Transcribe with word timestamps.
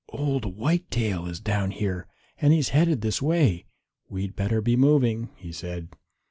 "Old 0.09 0.55
Whitetail 0.57 1.27
is 1.27 1.39
down 1.39 1.69
here 1.69 2.07
and 2.39 2.51
he's 2.53 2.69
headed 2.69 3.01
this 3.01 3.21
way. 3.21 3.67
We'd 4.09 4.35
better 4.35 4.59
be 4.59 4.75
moving," 4.75 5.29
he 5.35 5.51
said. 5.51 5.89